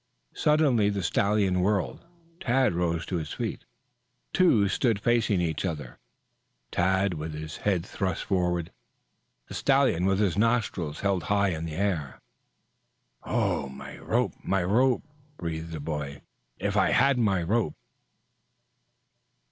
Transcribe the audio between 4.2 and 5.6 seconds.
The two stood facing